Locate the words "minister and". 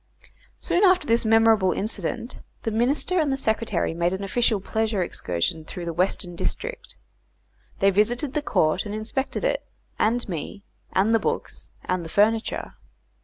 2.71-3.37